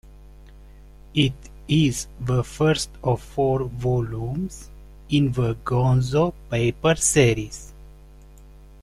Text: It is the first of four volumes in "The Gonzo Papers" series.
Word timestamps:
It 1.13 1.35
is 1.67 2.07
the 2.19 2.43
first 2.43 2.89
of 3.03 3.21
four 3.21 3.65
volumes 3.65 4.67
in 5.09 5.31
"The 5.31 5.53
Gonzo 5.63 6.33
Papers" 6.49 7.03
series. 7.03 7.71